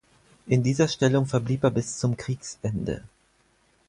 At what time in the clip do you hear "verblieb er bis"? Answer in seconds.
1.27-1.99